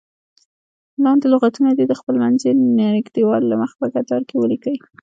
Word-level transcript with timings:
لاندې 1.05 1.25
لغتونه 1.33 1.69
دې 1.77 1.85
د 1.87 1.93
خپلمنځي 1.99 2.51
نږدېوالي 2.79 3.47
له 3.51 3.55
مخې 3.61 3.75
په 3.81 3.87
کتار 3.95 4.21
کې 4.29 4.35
ولیکئ. 4.37 4.75